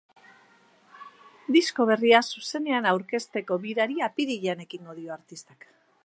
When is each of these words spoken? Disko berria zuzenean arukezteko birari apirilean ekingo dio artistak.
Disko 1.55 1.85
berria 1.89 2.21
zuzenean 2.35 2.89
arukezteko 2.93 3.57
birari 3.67 4.01
apirilean 4.07 4.65
ekingo 4.67 4.97
dio 5.03 5.13
artistak. 5.17 5.69